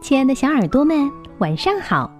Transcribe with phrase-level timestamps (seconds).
[0.00, 2.10] 亲爱的小耳朵们，晚上好！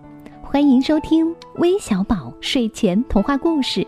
[0.42, 3.86] 欢迎收听微小宝睡前童话故事，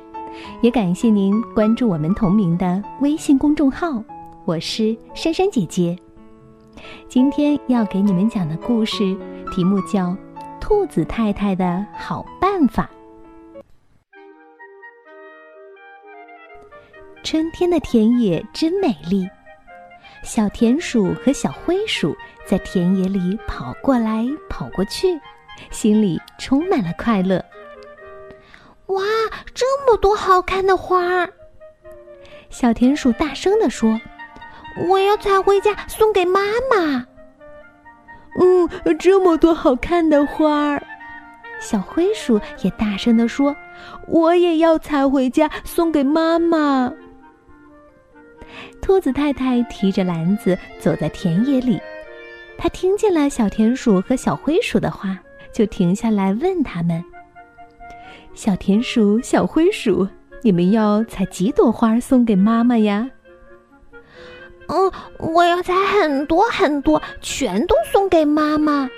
[0.63, 4.03] 也感谢您关注我们同名的微信公众号。
[4.45, 5.97] 我是珊珊姐姐。
[7.09, 9.17] 今天要给你们讲的故事
[9.53, 10.09] 题目叫
[10.61, 12.89] 《兔子太太的好办法》。
[17.23, 19.29] 春天的田野真美丽。
[20.23, 22.17] 小田鼠和小灰鼠
[22.47, 25.19] 在田野里跑过来跑过去，
[25.71, 27.43] 心里充满了快乐。
[28.87, 29.03] 哇，
[29.55, 31.33] 这么多好看的花儿！
[32.51, 34.01] 小田鼠大声地说
[34.89, 37.07] ：“我要采回家送给妈妈。”
[38.41, 40.83] 嗯，这么多好看的花儿！
[41.61, 43.55] 小灰鼠也大声地说
[44.09, 46.93] ：“我也要采回家送给妈妈。”
[48.91, 51.81] 兔子太太提着篮子走在田野里，
[52.59, 55.17] 她听见了小田鼠和小灰鼠的话，
[55.53, 57.01] 就停下来问他们
[58.35, 60.09] ：“小田鼠、小灰鼠，
[60.43, 63.09] 你们要采几朵花送给妈妈呀
[64.67, 68.91] ？”“嗯，我要采很多很多，全都送给妈妈。”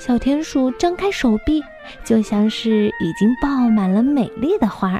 [0.00, 1.62] 小田鼠张开手臂，
[2.02, 4.98] 就像是已经抱满了美丽的花。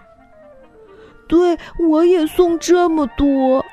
[1.27, 1.57] “对，
[1.89, 3.65] 我也送这么多。”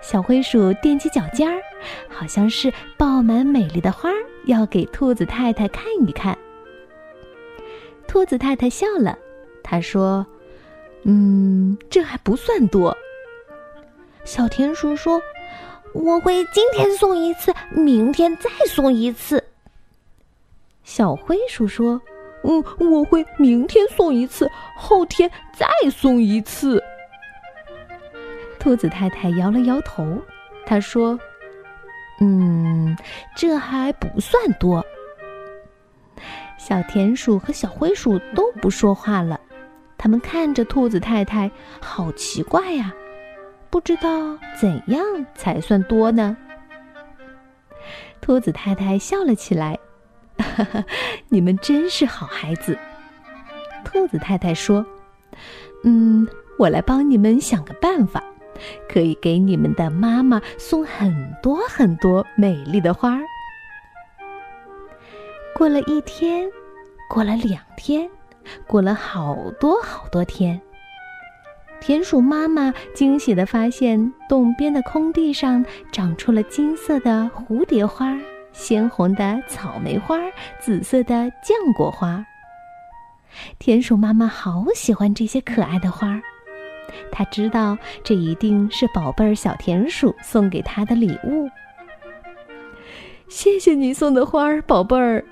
[0.00, 1.60] 小灰鼠踮起脚尖儿，
[2.08, 4.10] 好像是抱满美丽的花，
[4.46, 6.36] 要给兔子太太看一看。
[8.08, 9.16] 兔子太太笑了，
[9.62, 10.26] 她说
[11.04, 12.96] ：“嗯，这还不算多。”
[14.24, 15.20] 小田鼠说
[15.94, 19.44] ：“我会今天送一次，明天再送一次。”
[20.82, 22.00] 小灰鼠说
[22.42, 26.82] ：“嗯，我会明天送一次，后天再送一次。”
[28.60, 30.04] 兔子太太摇了摇头，
[30.64, 31.18] 她说
[32.20, 32.96] ：“嗯，
[33.34, 34.84] 这还不算多。”
[36.58, 39.40] 小田鼠和小灰鼠都不说话了，
[39.96, 41.50] 他们看着兔子太太，
[41.80, 42.92] 好奇怪呀，
[43.70, 45.02] 不知道怎样
[45.34, 46.36] 才算多呢。
[48.20, 49.76] 兔子太太笑了起来
[50.36, 50.84] ：“哈哈，
[51.30, 52.78] 你们真是好孩子。”
[53.82, 54.84] 兔子太太说
[55.82, 56.28] ：“嗯，
[56.58, 58.22] 我来帮你们想个办法。”
[58.88, 63.22] 可以给你们的妈妈送很多很多美丽的花儿。
[65.54, 66.48] 过了一天，
[67.08, 68.08] 过了两天，
[68.66, 70.60] 过了好多好多天，
[71.80, 78.18] 田鼠妈妈惊喜地发现，洞边的空地上长出了金色的蝴蝶花、
[78.52, 80.18] 鲜红的草莓花、
[80.58, 82.24] 紫色的浆果花。
[83.58, 86.22] 田鼠妈妈好喜欢这些可爱的花儿。
[87.12, 91.48] 他知道这一定是宝贝儿小田鼠送给他的礼物。
[93.28, 95.24] 谢谢你送的花儿，宝贝儿。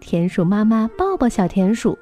[0.00, 1.98] 田鼠妈妈抱抱小田鼠。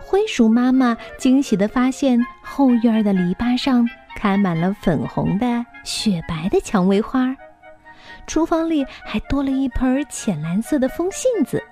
[0.00, 7.34] 灰鼠妈妈惊喜地发现，后院的篱笆上开满了粉红的、雪白的蔷薇花，
[8.26, 11.62] 厨房里还多了一盆浅蓝色的风信子。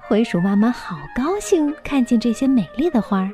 [0.00, 3.30] 灰鼠妈妈好高兴，看见这些美丽的花儿。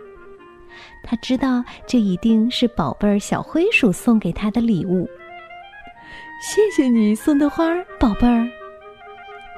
[1.02, 5.08] 他知道这一定是宝贝儿小灰鼠送给他的礼物。
[6.40, 8.46] 谢谢你送的花儿，宝贝儿。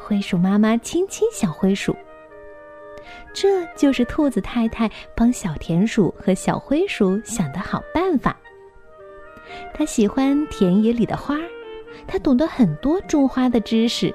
[0.02, 1.96] 灰鼠妈妈亲亲小灰鼠。
[3.32, 8.36] 这就是兔子太太帮小田鼠和小灰鼠想的好办法。
[9.74, 11.48] 他喜欢田野里的花儿，
[12.06, 14.14] 他懂得很多种花的知识。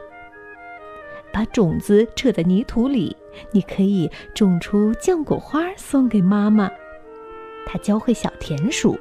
[1.32, 3.16] 把种子扯在泥土里，
[3.52, 6.70] 你可以种出浆果花送给妈妈。
[7.72, 9.00] 他教会小田鼠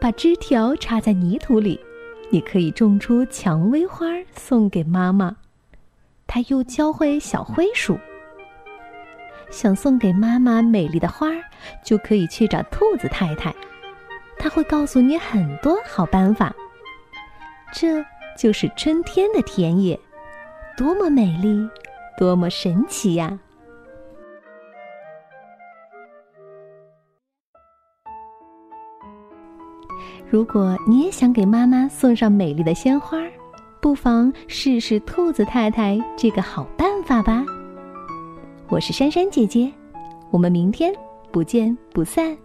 [0.00, 1.78] 把枝条插在泥土里，
[2.30, 5.36] 你可以种出蔷薇花送给妈妈。
[6.26, 7.96] 他又教会小灰鼠，
[9.50, 11.28] 想送给妈妈美丽的花，
[11.84, 13.54] 就可以去找兔子太太，
[14.36, 16.52] 他会告诉你很多好办法。
[17.72, 18.04] 这
[18.36, 19.96] 就是春天的田野，
[20.76, 21.68] 多么美丽，
[22.18, 23.38] 多么神奇呀！
[30.30, 33.18] 如果你也想给妈妈送上美丽的鲜花，
[33.80, 37.44] 不妨试试兔子太太这个好办法吧。
[38.68, 39.70] 我是珊珊姐姐，
[40.30, 40.92] 我们明天
[41.30, 42.36] 不见不散。